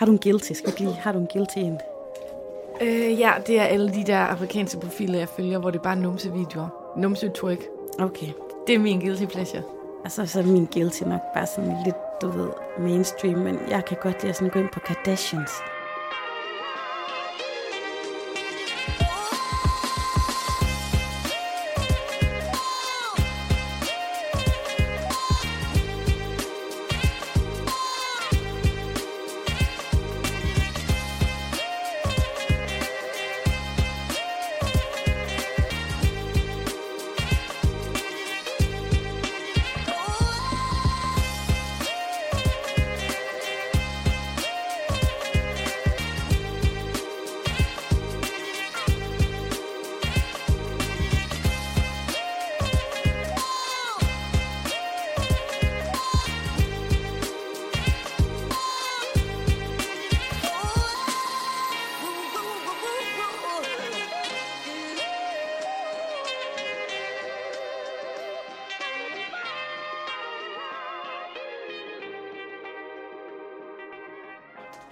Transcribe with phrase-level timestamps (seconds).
[0.00, 0.52] Har du en guilty?
[0.52, 1.78] Skal vi lige, har du en guilty en?
[2.80, 5.96] Øh, ja, det er alle de der afrikanske profiler, jeg følger, hvor det er bare
[5.96, 6.68] numsevideoer.
[6.96, 7.58] Numse-twerk.
[7.98, 8.26] Okay.
[8.66, 9.62] Det er min guilty pleasure.
[10.04, 13.96] Altså, så er min guilty nok bare sådan lidt, du ved, mainstream, men jeg kan
[14.02, 15.50] godt lide at sådan gå ind på Kardashians.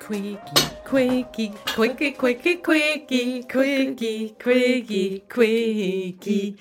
[0.08, 0.38] Quickie,
[0.86, 6.56] quickie, quickie, quickie, quickie, quickie, quickie, quickie.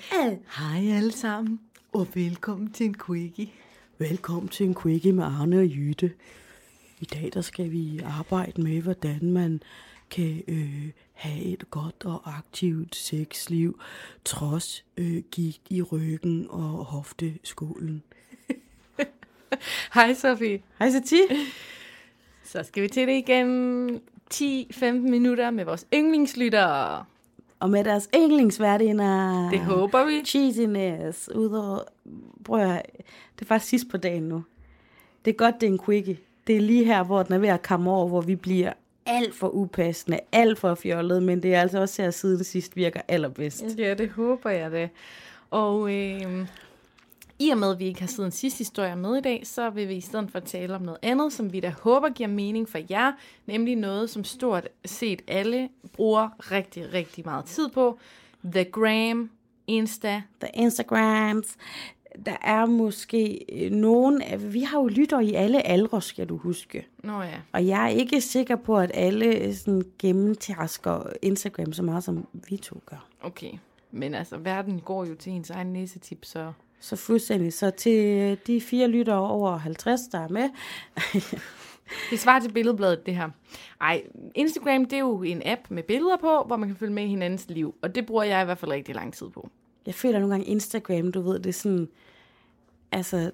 [0.58, 1.60] Hej alle sammen,
[1.92, 3.48] og velkommen til en quickie.
[3.98, 6.12] Velkommen til en quickie med Arne og Jytte.
[7.00, 9.62] I dag der skal vi arbejde med, hvordan man
[10.10, 13.80] kan øh, have et godt og aktivt sexliv,
[14.24, 18.02] trods øh, gigt i ryggen og hofteskålen.
[19.94, 20.62] Hej Sofie.
[20.78, 21.20] Hej Sati.
[22.48, 24.00] Så skal vi til det igen
[24.34, 27.04] 10-15 minutter med vores yndlingslyttere.
[27.60, 29.50] Og med deres yndlingsværdinder.
[29.50, 30.22] Det håber vi.
[30.24, 31.30] Cheesiness.
[31.34, 31.78] Udover,
[32.44, 32.82] prøv at,
[33.38, 34.44] det er faktisk sidst på dagen nu.
[35.24, 36.18] Det er godt, det er en quickie.
[36.46, 38.72] Det er lige her, hvor den er ved at komme over, hvor vi bliver
[39.06, 43.00] alt for upassende, alt for fjollet, men det er altså også her siden sidst virker
[43.08, 43.64] allerbedst.
[43.78, 44.90] Ja, det håber jeg det.
[45.50, 46.46] Og øh,
[47.38, 49.88] i og med, at vi ikke har siden sidste historie med i dag, så vil
[49.88, 52.78] vi i stedet for tale om noget andet, som vi da håber giver mening for
[52.90, 53.12] jer,
[53.46, 57.98] nemlig noget, som stort set alle bruger rigtig, rigtig meget tid på.
[58.52, 59.30] The Gram,
[59.66, 60.22] Insta.
[60.40, 61.56] The Instagrams.
[62.26, 64.22] Der er måske øh, nogen,
[64.52, 66.86] vi har jo lytter i alle aldre, skal du huske.
[67.04, 67.40] Nå ja.
[67.52, 72.26] Og jeg er ikke sikker på, at alle øh, sådan gennemtasker Instagram så meget, som
[72.48, 73.06] vi to gør.
[73.20, 73.50] Okay.
[73.90, 76.52] Men altså, verden går jo til ens egen næsetip, så...
[76.80, 77.52] Så fuldstændig.
[77.52, 80.48] Så til øh, de fire lyttere over 50, der er med,
[82.10, 83.30] Det svarer til billedbladet, det her.
[83.80, 84.02] Ej,
[84.34, 87.06] Instagram, det er jo en app med billeder på, hvor man kan følge med i
[87.06, 87.74] hinandens liv.
[87.82, 89.50] Og det bruger jeg i hvert fald rigtig lang tid på.
[89.86, 91.88] jeg føler nogle gange Instagram, du ved, det er sådan,
[92.92, 93.30] altså,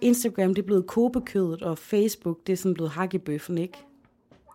[0.00, 3.78] Instagram, det er blevet kobekødet, og Facebook, det er sådan blevet hakkebøffen, ikke?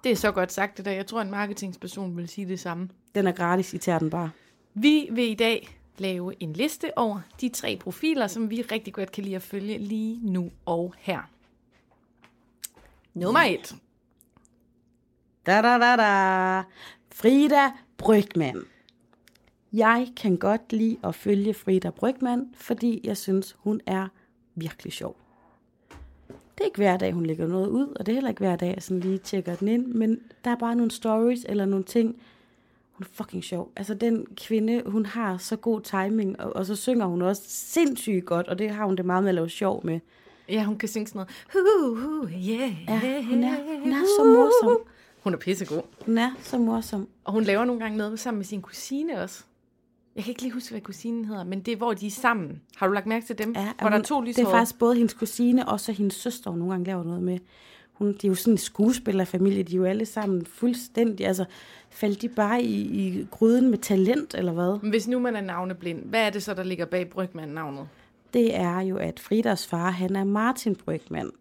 [0.03, 0.91] Det er så godt sagt det der.
[0.91, 2.90] Jeg tror, en marketingsperson vil sige det samme.
[3.16, 4.29] Den er gratis, I tager den bare.
[4.73, 9.11] Vi vil i dag lave en liste over de tre profiler, som vi rigtig godt
[9.11, 11.22] kan lide at følge lige nu og her.
[13.13, 13.75] Nummer et.
[15.45, 16.63] Da da da da.
[17.13, 18.63] Frida Brygman.
[19.73, 24.07] Jeg kan godt lide at følge Frida Brygman, fordi jeg synes, hun er
[24.55, 25.16] virkelig sjov.
[26.28, 28.55] Det er ikke hver dag, hun lægger noget ud, og det er heller ikke hver
[28.55, 31.85] dag, jeg sådan lige tjekker den ind, men der er bare nogle stories eller nogle
[31.85, 32.22] ting.
[32.97, 33.72] Hun er fucking sjov.
[33.75, 38.25] Altså den kvinde, hun har så god timing, og, og så synger hun også sindssygt
[38.25, 40.00] godt, og det har hun det meget med at lave sjov med.
[40.50, 42.00] Ja, hun kan synge sådan noget.
[42.01, 44.78] Hu, yeah, Ja, hun er, hun er så morsom.
[45.23, 45.81] Hun er pissegod.
[46.05, 47.07] Hun er så morsom.
[47.23, 49.44] Og hun laver nogle gange noget sammen med sin kusine også.
[50.16, 52.61] Jeg kan ikke lige huske, hvad kusinen hedder, men det er, hvor de er sammen.
[52.75, 53.53] Har du lagt mærke til dem?
[53.55, 54.51] Ja, hvor der hun, er to det er lyshårede.
[54.51, 57.39] faktisk både hendes kusine og så hendes søster, hun nogle gange laver noget med.
[57.97, 61.45] Hun, de er jo sådan en skuespillerfamilie, de er jo alle sammen fuldstændig, altså
[61.89, 64.89] faldt de bare i, i gryden med talent, eller hvad?
[64.89, 67.88] Hvis nu man er navneblind, hvad er det så, der ligger bag Brygman-navnet?
[68.34, 71.31] Det er jo, at Fridas far, han er Martin Brygman,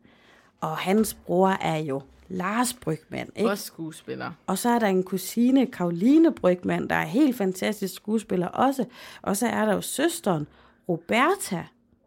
[0.61, 3.51] og hans bror er jo Lars Brygman, ikke?
[3.51, 4.31] Også skuespiller.
[4.47, 8.85] Og så er der en kusine, Karoline Brygman, der er helt fantastisk skuespiller også.
[9.23, 10.47] Og så er der jo søsteren,
[10.89, 11.65] Roberta,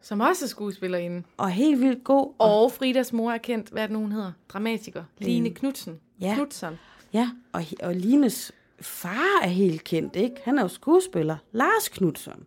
[0.08, 1.24] Som også er skuespillerinde.
[1.38, 2.34] og helt vildt god.
[2.38, 4.32] Og Fridas mor er kendt, hvad er det nu, hun hedder?
[4.50, 5.04] Dramatiker.
[5.18, 6.00] Line Knudsen.
[6.22, 6.34] Ja.
[6.36, 6.80] Knudsen.
[7.14, 10.36] Ja, og, og Lines far er helt kendt, ikke?
[10.44, 12.46] Han er jo skuespiller, Lars Knudsen.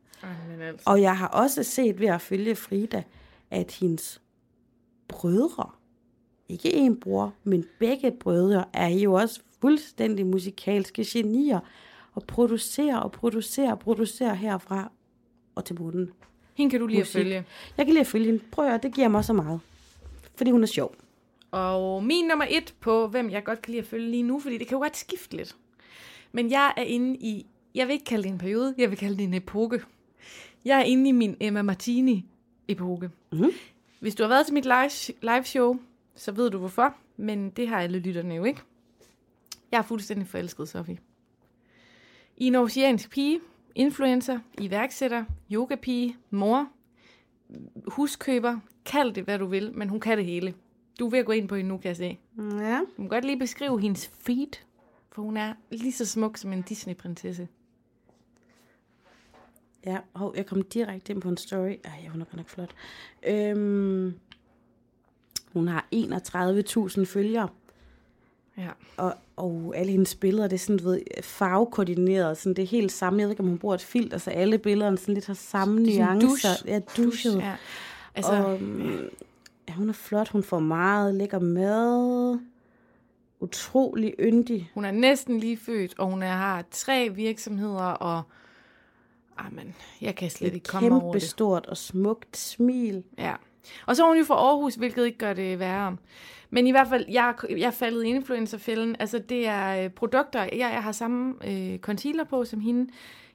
[0.61, 0.91] Altså.
[0.91, 3.03] Og jeg har også set ved at følge Frida,
[3.51, 4.23] at hendes
[5.09, 5.71] brødre,
[6.49, 11.61] ikke en bror, men begge brødre, er jo også fuldstændig musikalske genier,
[12.13, 14.93] og producerer og producerer og producerer herfra
[15.55, 16.11] og til bunden.
[16.61, 17.45] Hende kan du lige at følge.
[17.77, 18.41] Jeg kan lide at følge hende.
[18.51, 19.61] Prøv at høre, det giver mig så meget.
[20.35, 20.95] Fordi hun er sjov.
[21.51, 24.59] Og min nummer et på, hvem jeg godt kan lide at følge lige nu, fordi
[24.59, 25.57] det kan jo godt skifte lidt.
[26.33, 29.17] Men jeg er inde i, jeg vil ikke kalde det en periode, jeg vil kalde
[29.17, 29.83] det en epoke.
[30.65, 33.11] Jeg er inde i min Emma Martini-epoke.
[33.33, 33.51] Mhm.
[34.01, 35.79] Hvis du har været til mit live, live show,
[36.15, 38.61] så ved du hvorfor, men det har alle lytterne jo ikke.
[39.73, 40.99] Jeg er fuldstændig forelsket, Sofie.
[42.37, 43.41] I en oceansk pige,
[43.75, 46.69] influencer, iværksætter, yogapige, mor,
[47.87, 50.55] huskøber, kald det hvad du vil, men hun kan det hele.
[50.99, 52.19] Du er ved at gå ind på hende nu, kan jeg se.
[52.39, 52.81] Ja.
[52.97, 54.61] Du må godt lige beskrive hendes feed,
[55.13, 57.49] for hun er lige så smuk som en Disney-prinsesse.
[59.87, 61.75] Ja, hov, jeg kom direkte ind på en story.
[61.85, 62.75] Ej, hun er godt nok flot.
[63.27, 64.15] Øhm,
[65.53, 67.49] hun har 31.000 følgere,
[68.61, 68.71] Ja.
[68.97, 72.93] og, og alle hendes billeder, det er sådan, du ved, farvekoordineret, sådan, det er helt
[72.93, 73.19] samme.
[73.19, 75.85] Jeg ved ikke, om hun bruger et filter, så alle billederne sådan lidt har samme
[75.85, 76.29] Det er nuancer.
[76.49, 76.73] douche.
[76.73, 77.39] Ja, duschet.
[77.39, 77.55] Ja.
[78.15, 79.09] Altså, og, øhm,
[79.69, 82.39] ja, hun er flot, hun får meget lækker mad.
[83.41, 84.71] Utrolig yndig.
[84.75, 88.23] hun er næsten lige født, og hun er, har tre virksomheder, og...
[89.39, 91.23] Amen, jeg kan slet Et ikke komme over det.
[91.23, 93.03] stort og smukt smil.
[93.19, 93.35] Ja.
[93.87, 95.97] Og så er hun jo fra Aarhus, hvilket ikke gør det værre.
[96.51, 98.97] Men i hvert fald, jeg, jeg er faldet i influencerfælden.
[98.99, 100.41] Altså, det er øh, produkter.
[100.43, 102.91] Jeg, jeg har samme øh, concealer på som hende.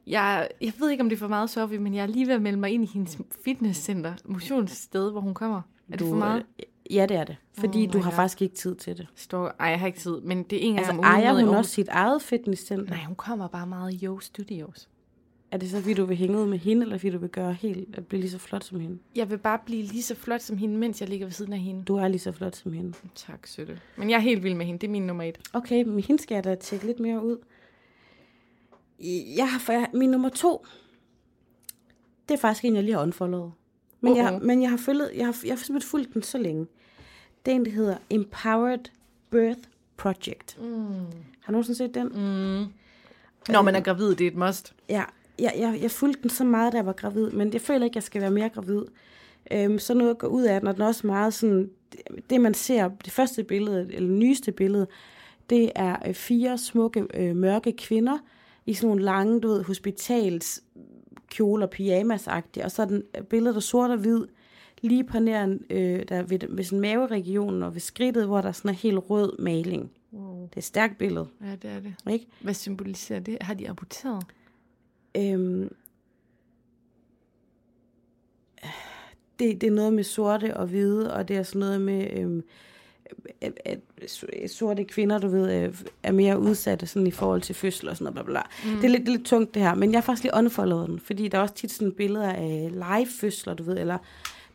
[0.07, 2.33] Jeg, jeg ved ikke, om det er for meget, Sofie, men jeg er lige ved
[2.33, 5.61] at melde mig ind i hendes fitnesscenter, motionssted, hvor hun kommer.
[5.91, 6.45] Er det for meget?
[6.89, 7.35] Ja, det er det.
[7.59, 8.15] Fordi Oh du har God.
[8.15, 9.07] faktisk ikke tid til det.
[9.15, 11.33] Står, ej, jeg har ikke tid, men det er en gang Altså, om ugen ejer
[11.33, 12.89] hun også sit eget fitnesscenter?
[12.89, 14.89] Nej, hun kommer bare meget i Yo Studios.
[15.55, 17.53] Er det så, fordi du vil hænge ud med hende, eller fordi du vil gøre
[17.53, 18.99] helt, at blive lige så flot som hende?
[19.15, 21.59] Jeg vil bare blive lige så flot som hende, mens jeg ligger ved siden af
[21.59, 21.83] hende.
[21.83, 22.93] Du er lige så flot som hende.
[23.15, 23.79] Tak, søtte.
[23.97, 24.79] Men jeg er helt vild med hende.
[24.79, 25.37] Det er min nummer et.
[25.53, 27.37] Okay, men hende skal jeg da tjekke lidt mere ud.
[29.37, 30.65] Jeg har, for jeg, min nummer to,
[32.29, 33.51] det er faktisk en, jeg lige har unfollowet.
[34.01, 34.17] Men, uh-huh.
[34.17, 36.67] jeg, men jeg har, følget, jeg, har, jeg har simpelthen fulgt den så længe.
[37.45, 38.91] Det er en, der hedder Empowered
[39.29, 39.61] Birth
[39.97, 40.57] Project.
[40.61, 40.87] Mm.
[41.39, 42.07] Har du nogensinde set den?
[42.07, 42.65] Mm.
[43.49, 44.75] Når man er gravid, det er et must.
[44.89, 45.03] Ja,
[45.39, 47.97] jeg, jeg, jeg fulgte den så meget, da jeg var gravid, men jeg føler ikke,
[47.97, 48.81] jeg skal være mere gravid.
[49.51, 51.69] Øhm, så noget går ud af den, og den er også meget sådan,
[52.29, 54.87] det, man ser, det første billede, eller nyeste billede,
[55.49, 58.17] det er øh, fire smukke, øh, mørke kvinder,
[58.65, 60.63] i sådan nogle lange, du ved, hospitals
[61.27, 62.27] kjoler, pyjamas
[62.63, 64.21] og så er den øh, billedet der sort og hvid,
[64.81, 68.69] lige på nær, øh, der ved, ved sådan maveregionen og ved skridtet, hvor der sådan
[68.69, 69.91] er helt rød maling.
[70.13, 70.41] Wow.
[70.41, 72.13] Det er et stærkt billede, Ja, det er det.
[72.13, 72.27] ikke?
[72.41, 73.37] Hvad symboliserer det?
[73.41, 74.23] Har de aborteret?
[75.15, 75.75] Øhm,
[79.39, 82.43] det, det er noget med sorte og hvide, og det er sådan noget med, øhm,
[83.41, 83.79] at, at
[84.49, 88.13] sorte kvinder, du ved, øh, er mere udsatte sådan i forhold til fødsel og sådan
[88.13, 88.25] noget.
[88.25, 88.71] Bla, bla.
[88.71, 88.75] Mm.
[88.75, 90.89] Det, er lidt, det er lidt tungt det her, men jeg har faktisk lige unfollowet
[90.89, 93.97] den, fordi der er også tit sådan billeder af live-fødsler, du ved, eller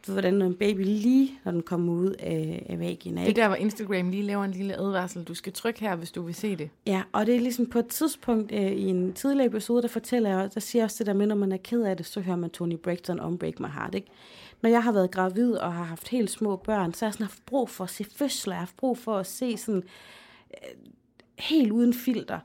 [0.06, 3.20] du ved, hvordan en baby lige, når den kommer ud af, af vagina.
[3.20, 5.25] Det er der, hvor Instagram lige laver en lille advarsel.
[5.25, 6.70] Du skal trykke her, hvis du vil se det.
[6.87, 10.31] Ja, og det er ligesom på et tidspunkt øh, i en tidligere episode, der fortæller
[10.31, 12.37] jeg, der siger også det der med, når man er ked af det, så hører
[12.37, 14.08] man Tony Braxton om Break My Heart, ikke?
[14.62, 17.26] Når jeg har været gravid og har haft helt små børn, så har jeg sådan
[17.26, 19.82] haft brug for at se fødsler, jeg har haft brug for at se sådan
[20.50, 20.91] øh,
[21.38, 22.38] helt uden filter.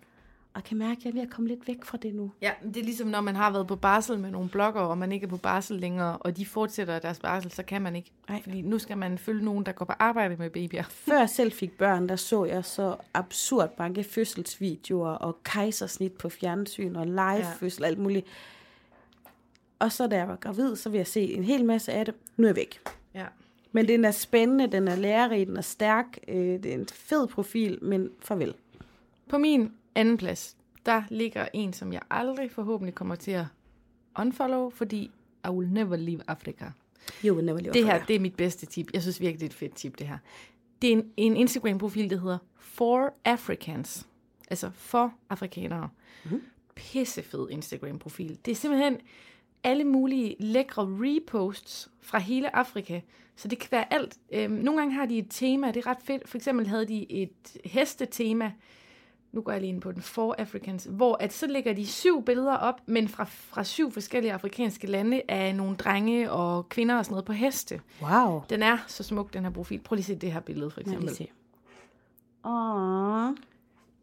[0.55, 2.31] Og jeg kan mærke, at jeg er ved at komme lidt væk fra det nu.
[2.41, 5.11] Ja, det er ligesom, når man har været på barsel med nogle blogger, og man
[5.11, 8.11] ikke er på barsel længere, og de fortsætter deres barsel, så kan man ikke.
[8.29, 8.41] Nej.
[8.43, 10.83] Fordi nu skal man følge nogen, der går på arbejde med babyer.
[11.07, 16.29] Før jeg selv fik børn, der så jeg så absurd mange fødselsvideoer og kejsersnit på
[16.29, 18.25] fjernsyn og live-fødsel og alt muligt.
[19.79, 22.13] Og så da jeg var gravid, så vil jeg se en hel masse af det.
[22.37, 22.79] Nu er jeg væk.
[23.13, 23.25] Ja.
[23.71, 27.27] Men den er spændende, den er lærerig, den er stærk, øh, det er en fed
[27.27, 28.53] profil, men farvel.
[29.29, 33.45] På min anden plads, der ligger en, som jeg aldrig forhåbentlig kommer til at
[34.19, 35.11] unfollow, fordi
[35.45, 36.65] I will never leave Africa.
[37.25, 38.07] You will never leave Det her, Africa.
[38.07, 38.93] det er mit bedste tip.
[38.93, 40.17] Jeg synes virkelig, det er et fedt tip, det her.
[40.81, 44.07] Det er en, en Instagram-profil, der hedder For Africans.
[44.49, 45.89] Altså for afrikanere.
[46.31, 46.41] Mm.
[46.75, 48.37] Pissefed Instagram-profil.
[48.45, 48.97] Det er simpelthen
[49.63, 53.01] alle mulige lækre reposts fra hele Afrika.
[53.35, 54.17] Så det kan være alt.
[54.31, 56.29] Øhm, nogle gange har de et tema, det er ret fedt.
[56.29, 58.51] For eksempel havde de et hestetema.
[59.35, 62.25] Nu går jeg lige ind på den For Africans, hvor at så lægger de syv
[62.25, 67.05] billeder op, men fra, fra syv forskellige afrikanske lande af nogle drenge og kvinder og
[67.05, 67.81] sådan noget på heste.
[68.01, 68.41] Wow.
[68.49, 69.79] Den er så smuk, den her profil.
[69.79, 71.05] Prøv lige at se det her billede, for eksempel.
[71.05, 71.27] lige se.
[72.45, 73.29] Åh.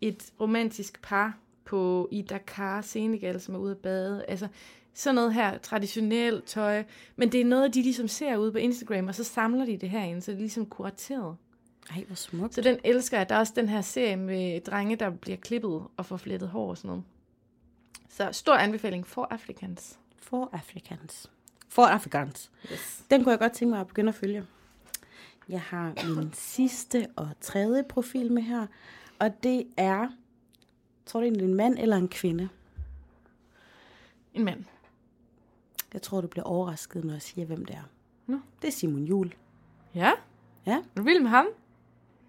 [0.01, 4.25] Et romantisk par på i Dakar, Senegal, som er ude at bade.
[4.29, 4.49] Altså,
[4.95, 6.85] sådan noget her, traditionelt tøj.
[7.17, 9.91] Men det er noget, de ligesom ser ude på Instagram, og så samler de det
[9.91, 11.37] herinde, så det er ligesom kurateret.
[11.91, 12.55] Ej, hvor smukt.
[12.55, 13.29] Så den elsker jeg.
[13.29, 16.71] Der er også den her serie med drenge, der bliver klippet og får flettet hår
[16.71, 17.05] og sådan noget.
[18.09, 19.99] Så stor anbefaling for Africans.
[20.19, 21.31] For Africans.
[21.69, 22.51] For Africans.
[22.73, 23.05] Yes.
[23.11, 24.47] Den kunne jeg godt tænke mig at begynde at følge.
[25.49, 28.67] Jeg har min sidste og tredje profil med her,
[29.19, 30.09] og det er,
[31.07, 32.49] tror du egentlig, en mand eller en kvinde?
[34.35, 34.65] En mand.
[35.93, 37.83] Jeg tror, du bliver overrasket, når jeg siger, hvem det er.
[38.27, 38.41] Nå.
[38.63, 39.35] Det er Simon Jul.
[39.95, 40.13] Ja?
[40.67, 40.77] Ja.
[40.77, 41.47] Er du vild med ham?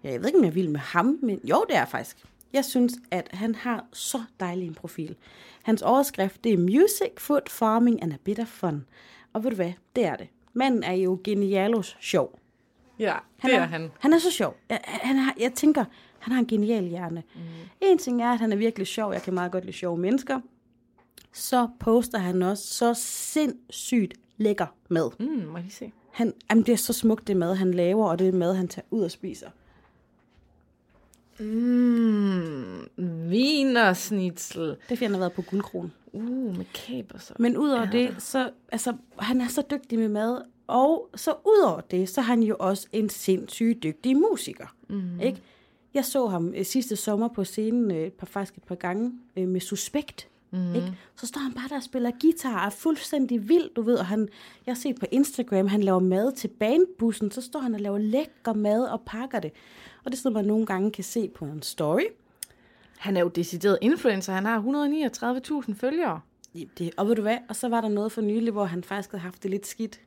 [0.04, 2.16] Ja, Jeg ved ikke, om jeg vil med ham, men jo, det er jeg faktisk.
[2.52, 5.16] Jeg synes, at han har så dejlig en profil.
[5.62, 8.86] Hans overskrift, det er Music, Food, Farming and a Bit of Fun.
[9.32, 10.28] Og ved du hvad, det er det.
[10.52, 12.38] Manden er jo genialos sjov.
[12.98, 13.90] Ja, Han det er han.
[13.98, 14.56] Han er så sjov.
[14.70, 15.84] Jeg, han har, jeg tænker,
[16.18, 17.22] han har en genial hjerne.
[17.34, 17.40] Mm.
[17.80, 19.12] En ting er, at han er virkelig sjov.
[19.12, 20.40] Jeg kan meget godt lide sjove mennesker.
[21.32, 25.10] Så poster han også så sindssygt lækker mad.
[25.20, 25.92] Mm, må jeg lige se.
[26.12, 28.86] Han, jamen, det er så smukt, det mad, han laver, og det mad, han tager
[28.90, 29.48] ud og spiser.
[31.40, 32.86] Mm,
[33.30, 34.62] vinersnitzel.
[34.62, 35.92] Det er fordi, han har været på guldkronen.
[36.12, 37.34] Uh, med kæber så.
[37.38, 37.88] Men udover Ja.
[37.92, 42.24] det, så, altså, han er så dygtig med mad, og så udover det, så er
[42.24, 44.74] han jo også en sindssygt dygtig musiker.
[44.88, 45.20] Mm.
[45.20, 45.42] Ikke?
[45.94, 49.12] Jeg så ham øh, sidste sommer på scenen, øh, et par, faktisk et par gange,
[49.36, 50.28] øh, med Suspekt.
[50.54, 50.74] Mm.
[50.74, 50.92] Ikke?
[51.16, 53.94] Så står han bare der og spiller guitar, og er fuldstændig vild, du ved.
[53.94, 54.28] Og han,
[54.66, 57.98] jeg har set på Instagram, han laver mad til bandbussen, så står han og laver
[57.98, 59.52] lækker mad og pakker det.
[60.04, 62.04] Og det er sådan, man nogle gange kan se på en story.
[62.98, 64.32] Han er jo decideret influencer.
[64.32, 64.60] Han har
[65.68, 66.20] 139.000 følgere.
[66.78, 67.38] Det, og ved du hvad?
[67.48, 70.00] Og så var der noget for nylig, hvor han faktisk havde haft det lidt skidt.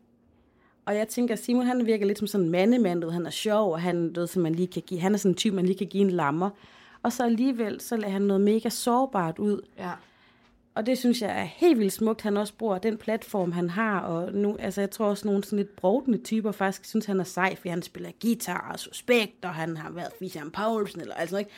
[0.85, 3.71] Og jeg tænker, Simon han virker lidt som sådan en mandemand, ved, han er sjov,
[3.71, 5.77] og han, ved, som man lige kan give, han er sådan en type, man lige
[5.77, 6.49] kan give en lammer.
[7.03, 9.61] Og så alligevel, så lader han noget mega sårbart ud.
[9.77, 9.91] Ja.
[10.77, 13.99] Og det synes jeg er helt vildt smukt, han også bruger den platform, han har.
[13.99, 17.23] Og nu, altså, jeg tror også, nogle sådan lidt brodende typer faktisk synes, han er
[17.23, 21.37] sej, fordi han spiller guitar og suspekt, og han har været Fischer Paulsen, eller altså
[21.37, 21.51] ikke.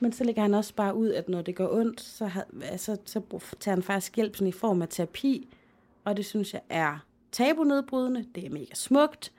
[0.00, 2.96] Men så lægger han også bare ud, at når det går ondt, så, har, altså,
[3.04, 3.20] så
[3.60, 5.48] tager han faktisk hjælp sådan i form af terapi.
[6.04, 6.98] Og det synes jeg er
[7.32, 8.26] tabunedbrydende.
[8.34, 9.32] Det er mega smukt.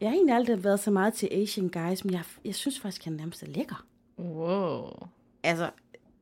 [0.00, 3.04] Jeg har egentlig aldrig været så meget til Asian guys, men jeg, jeg synes faktisk,
[3.04, 3.86] han nærmest er lækker.
[4.18, 5.08] Wow.
[5.42, 5.70] Altså,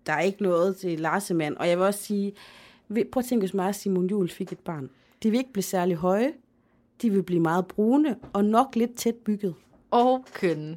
[0.06, 1.56] der er ikke noget til Larsemand.
[1.56, 2.32] Og jeg vil også sige,
[2.88, 4.90] prøv at tænke, hvis mig og Simon Juhl fik et barn.
[5.22, 6.32] De vil ikke blive særlig høje.
[7.02, 9.54] De vil blive meget brune og nok lidt tæt bygget.
[9.90, 10.76] Og kønne.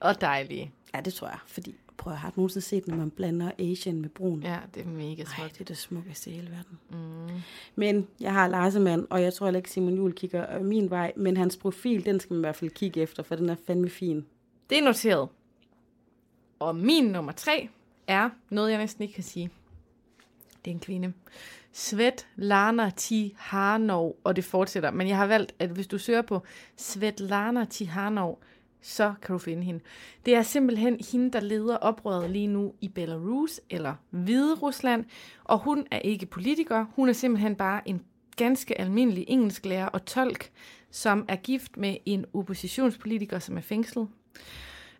[0.00, 0.72] Og dejlige.
[0.94, 1.38] Ja, det tror jeg.
[1.46, 4.42] Fordi, prøv at har du nogensinde set, når man blander Asian med brun?
[4.42, 5.52] Ja, det er mega Ej, smukt.
[5.52, 6.78] det er det smukkeste i hele verden.
[6.90, 7.40] Mm.
[7.76, 11.12] Men jeg har Larsemand, og jeg tror heller ikke, Simon Juhl kigger øh, min vej.
[11.16, 13.88] Men hans profil, den skal man i hvert fald kigge efter, for den er fandme
[13.88, 14.26] fin.
[14.70, 15.28] Det er noteret.
[16.58, 17.68] Og min nummer tre
[18.10, 19.50] er noget, jeg næsten ikke kan sige.
[20.64, 21.12] Det er en kvinde.
[21.72, 24.90] Svetlana Tihanov, og det fortsætter.
[24.90, 26.42] Men jeg har valgt, at hvis du søger på
[26.76, 28.38] Svetlana Tihanov,
[28.80, 29.80] så kan du finde hende.
[30.26, 35.04] Det er simpelthen hende, der leder oprøret lige nu i Belarus eller Hvide Rusland,
[35.44, 36.86] og hun er ikke politiker.
[36.96, 38.02] Hun er simpelthen bare en
[38.36, 40.50] ganske almindelig engelsklærer og tolk,
[40.90, 44.08] som er gift med en oppositionspolitiker, som er fængslet.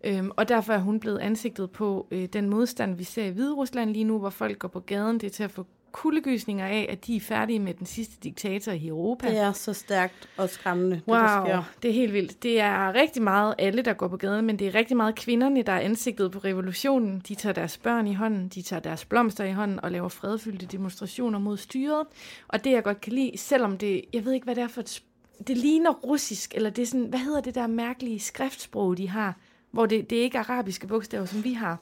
[0.04, 3.54] Øhm, og derfor er hun blevet ansigtet på øh, den modstand, vi ser i Hvide
[3.54, 5.18] Rusland lige nu, hvor folk går på gaden.
[5.18, 8.72] Det er til at få kuldegysninger af, at de er færdige med den sidste diktator
[8.72, 9.28] i Europa.
[9.28, 11.62] Det er så stærkt og skræmmende, det Wow, der sker.
[11.82, 12.42] det er helt vildt.
[12.42, 15.62] Det er rigtig meget alle, der går på gaden, men det er rigtig meget kvinderne,
[15.62, 17.22] der er ansigtet på revolutionen.
[17.28, 20.66] De tager deres børn i hånden, de tager deres blomster i hånden og laver fredfyldte
[20.66, 22.06] demonstrationer mod styret.
[22.48, 24.80] Og det, jeg godt kan lide, selvom det, jeg ved ikke, hvad det er for
[24.80, 25.02] et,
[25.46, 29.36] det ligner russisk, eller det er sådan, hvad hedder det der mærkelige skriftsprog, de har,
[29.70, 31.78] hvor det, det er ikke arabiske bogstaver, som vi har.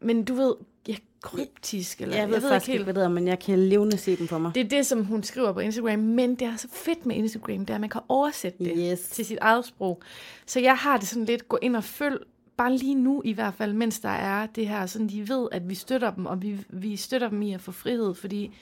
[0.00, 0.54] Men du ved,
[0.88, 3.58] ja, kryptisk, eller Jeg ved, jeg ved faktisk ikke, hvad det er, men jeg kan
[3.58, 4.54] levende se dem for mig.
[4.54, 7.58] det er det, som hun skriver på Instagram, men det er så fedt med Instagram,
[7.58, 9.00] det er, at man kan oversætte det Yes.
[9.00, 10.02] til sit eget sprog.
[10.46, 12.16] Så jeg har det sådan lidt, gå ind og følg,
[12.56, 15.68] bare lige nu i hvert fald, mens der er det her, sådan de ved, at
[15.68, 18.54] vi støtter dem, og vi, vi støtter dem i at få frihed, fordi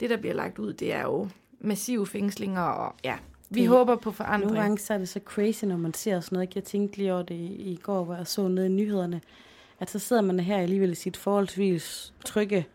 [0.00, 1.28] det, der bliver lagt ud, det er jo
[1.60, 3.14] massive fængslinger, og ja,
[3.54, 4.44] vi Det- håber på forandring.
[4.52, 6.48] Nogle gange så er det så crazy, når man ser sådan noget.
[6.48, 6.52] ikke?
[6.56, 9.20] Jeg tænkte lige over det i, i går, hvor jeg så nede i nyhederne,
[9.80, 12.66] at så sidder man her alligevel i sit forholdsvis trygge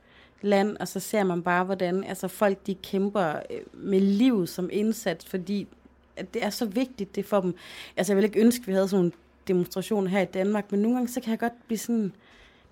[0.41, 4.69] land, og så ser man bare, hvordan altså, folk de kæmper øh, med livet som
[4.73, 5.67] indsats, fordi
[6.15, 7.55] at det er så vigtigt det for dem.
[7.97, 9.11] Altså jeg vil ikke ønske, at vi havde sådan nogle
[9.47, 12.13] demonstrationer her i Danmark, men nogle gange så kan jeg godt blive sådan,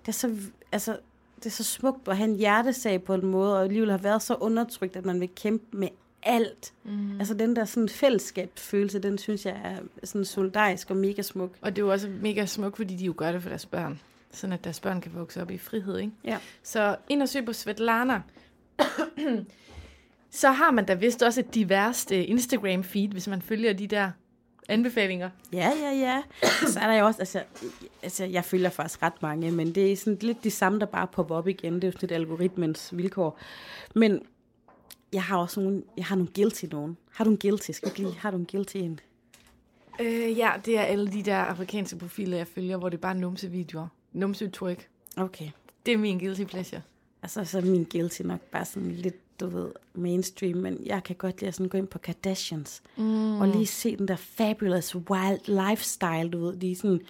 [0.00, 0.30] det er så,
[0.72, 0.96] altså,
[1.36, 4.22] det er så smukt at have en hjertesag på en måde, og alligevel har været
[4.22, 5.88] så undertrykt, at man vil kæmpe med
[6.26, 6.72] alt.
[6.84, 7.18] Mm.
[7.18, 11.50] Altså den der sådan fællesskabsfølelse, den synes jeg er sådan solidarisk og mega smuk.
[11.60, 14.00] Og det er jo også mega smukt, fordi de jo gør det for deres børn.
[14.30, 16.12] Sådan at deres børn kan vokse op i frihed, ikke?
[16.24, 16.38] Ja.
[16.62, 18.22] Så ind og søg på Svetlana.
[20.30, 24.10] så har man da vist også et diverst øh, Instagram-feed, hvis man følger de der
[24.68, 25.30] anbefalinger.
[25.52, 26.22] Ja, ja, ja.
[26.66, 27.42] Så er der jo også, altså,
[28.02, 31.06] altså jeg følger faktisk ret mange, men det er sådan lidt de samme, der bare
[31.06, 31.74] popper op igen.
[31.74, 33.38] Det er jo sådan lidt algoritmens vilkår.
[33.94, 34.22] Men
[35.12, 36.96] jeg har også nogle, jeg har nogle guilty nogen.
[37.10, 37.70] Har du en guilty?
[37.70, 39.00] Skal vi lige, har du en guilty en?
[40.00, 43.14] Øh, ja, det er alle de der afrikanske profiler, jeg følger, hvor det er bare
[43.14, 43.88] numsevideoer.
[44.12, 44.88] Numsetryk.
[45.16, 45.50] Okay.
[45.86, 46.82] Det er min guilty pleasure.
[47.22, 51.16] Altså, så er min guilty nok bare sådan lidt, du ved, mainstream, men jeg kan
[51.16, 53.40] godt lide at sådan gå ind på Kardashians, mm.
[53.40, 57.00] og lige se den der fabulous wild lifestyle, du ved, de sådan,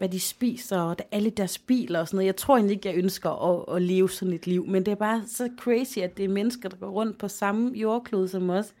[0.00, 2.26] hvad de spiser, og alle deres biler og sådan noget.
[2.26, 4.96] Jeg tror egentlig ikke, jeg ønsker at, at leve sådan et liv, men det er
[4.96, 8.74] bare så crazy, at det er mennesker, der går rundt på samme jordklode som os,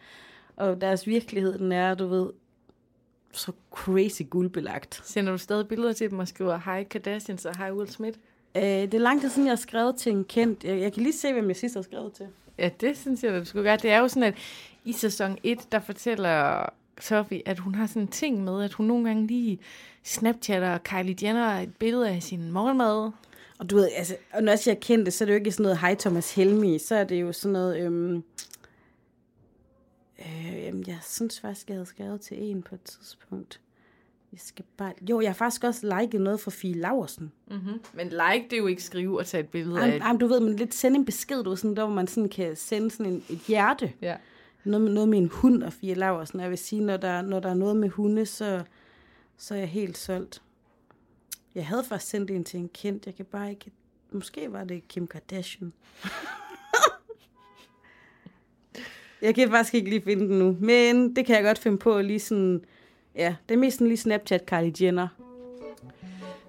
[0.56, 2.30] og deres virkelighed, den er, du ved,
[3.32, 5.02] så crazy guldbelagt.
[5.04, 8.18] Sender du stadig billeder til dem og skriver, hej Kardashians og hej Will Smith?
[8.56, 10.64] Øh, det er lang tid siden, jeg har skrevet til en kendt.
[10.64, 12.26] Jeg, jeg kan lige se, hvem jeg sidst har skrevet til.
[12.58, 13.76] Ja, det synes jeg, du skulle gøre.
[13.76, 14.34] Det er jo sådan, at
[14.84, 16.66] i sæson 1, der fortæller
[17.00, 19.58] Sophie, at hun har sådan en ting med, at hun nogle gange lige
[20.02, 23.10] snapchatter Kylie Jenner et billede af sin morgenmad.
[23.58, 25.62] Og du ved, altså, og når jeg siger kendte, så er det jo ikke sådan
[25.62, 28.24] noget, hej Thomas Helmi, så er det jo sådan noget, øhm,
[30.18, 33.60] øh, jamen, jeg synes faktisk, jeg havde skrevet til en på et tidspunkt.
[34.32, 34.92] Jeg skal bare...
[35.10, 37.32] Jo, jeg har faktisk også liket noget fra Fie Laversen.
[37.50, 37.80] Mm-hmm.
[37.94, 39.98] Men like, det er jo ikke skrive og tage et billede af.
[39.98, 42.56] jamen, du ved, men lidt sende en besked, du sådan, der hvor man sådan kan
[42.56, 43.92] sende sådan en, et hjerte.
[44.02, 44.16] Ja.
[44.64, 46.24] Noget med, noget med en hund og fire laver.
[46.24, 46.40] Sådan.
[46.40, 48.64] Jeg vil sige, når der, når der er noget med hunde, så,
[49.36, 50.42] så er jeg helt solgt.
[51.54, 53.06] Jeg havde faktisk sendt en til en kendt.
[53.06, 53.70] Jeg kan bare ikke...
[54.12, 55.72] Måske var det Kim Kardashian.
[59.22, 60.56] jeg kan faktisk ikke lige finde den nu.
[60.60, 62.64] Men det kan jeg godt finde på lige sådan...
[63.14, 65.08] Ja, det er mest sådan lige Snapchat Kylie Jenner.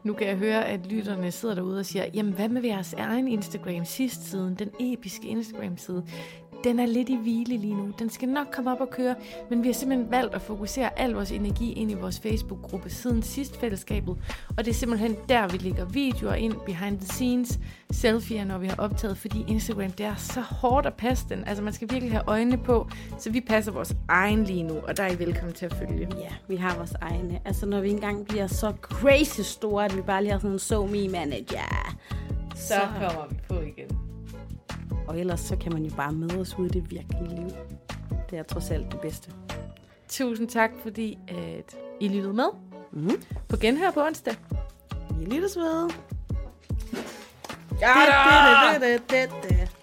[0.04, 3.28] Nu kan jeg høre, at lytterne sidder derude og siger, jamen hvad med jeres egen
[3.28, 6.06] Instagram sidst siden, den episke Instagram-side?
[6.64, 7.92] Den er lidt i hvile lige nu.
[8.00, 9.16] Den skal nok komme op og køre,
[9.50, 13.22] men vi har simpelthen valgt at fokusere al vores energi ind i vores Facebook-gruppe siden
[13.22, 14.18] sidst fællesskabet.
[14.58, 17.60] Og det er simpelthen der, vi lægger videoer ind, behind the scenes,
[17.92, 21.44] selfies, når vi har optaget, fordi Instagram, det er så hårdt at passe den.
[21.48, 22.88] Altså man skal virkelig have øjnene på,
[23.20, 26.08] så vi passer vores egen lige nu, og der er I velkommen til at følge.
[26.20, 27.40] Ja, vi har vores egne.
[27.46, 30.60] Altså når vi engang bliver så crazy store, at vi bare lige har sådan en
[30.60, 31.98] so me manager.
[32.56, 34.01] Så kommer vi på igen.
[35.12, 37.50] Og ellers så kan man jo bare møde os ude i det virkelige liv.
[38.30, 39.32] Det er trods alt det bedste.
[40.10, 42.46] Tusind tak, fordi at I lyttede med.
[42.92, 43.24] Mm-hmm.
[43.50, 44.36] På genhør på onsdag.
[45.20, 45.90] Vi lyttes ved.
[47.82, 47.94] Ja,
[48.74, 49.81] Det, det, det, det, det, det.